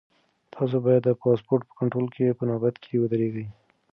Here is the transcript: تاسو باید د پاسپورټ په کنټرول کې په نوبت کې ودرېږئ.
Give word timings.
تاسو 0.53 0.75
باید 0.85 1.01
د 1.05 1.09
پاسپورټ 1.21 1.61
په 1.69 1.73
کنټرول 1.79 2.07
کې 2.15 2.37
په 2.37 2.43
نوبت 2.49 2.75
کې 2.83 3.01
ودرېږئ. 3.01 3.45